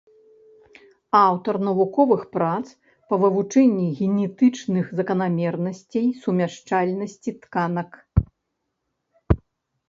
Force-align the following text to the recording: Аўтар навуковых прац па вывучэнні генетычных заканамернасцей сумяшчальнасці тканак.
Аўтар 1.17 1.55
навуковых 1.67 2.23
прац 2.35 2.63
па 3.13 3.19
вывучэнні 3.23 3.85
генетычных 3.99 4.89
заканамернасцей 5.01 6.07
сумяшчальнасці 6.23 7.29
тканак. 7.45 7.91